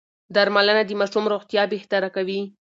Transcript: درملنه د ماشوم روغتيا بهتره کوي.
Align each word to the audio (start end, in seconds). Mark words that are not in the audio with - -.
درملنه 0.35 0.81
د 0.85 0.91
ماشوم 0.99 1.25
روغتيا 1.33 1.63
بهتره 1.73 2.09
کوي. 2.15 2.41